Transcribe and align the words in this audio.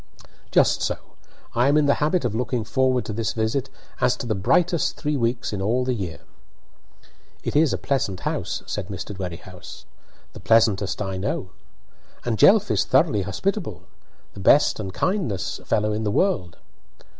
"Just 0.49 0.81
so. 0.81 0.97
I 1.53 1.67
am 1.67 1.77
in 1.77 1.85
the 1.85 1.93
habit 2.01 2.25
of 2.25 2.33
looking 2.33 2.63
forward 2.63 3.05
to 3.05 3.13
this 3.13 3.33
visit 3.33 3.69
as 3.99 4.17
to 4.17 4.25
the 4.25 4.33
brightest 4.33 4.97
three 4.97 5.15
weeks 5.15 5.53
in 5.53 5.61
all 5.61 5.85
the 5.85 5.93
year." 5.93 6.21
"It 7.43 7.55
is 7.55 7.71
a 7.71 7.77
pleasant 7.77 8.21
house," 8.21 8.63
said 8.65 8.87
Mr. 8.87 9.13
Dwerrihouse. 9.15 9.85
"The 10.33 10.39
pleasantest 10.39 11.03
I 11.03 11.17
know." 11.17 11.51
"And 12.25 12.39
Jelf 12.39 12.71
is 12.71 12.83
thoroughly 12.83 13.21
hospitable." 13.21 13.83
"The 14.33 14.39
best 14.39 14.79
and 14.79 14.91
kindest 14.91 15.67
fellow 15.67 15.93
in 15.93 16.03
the 16.03 16.09
world!" 16.09 16.57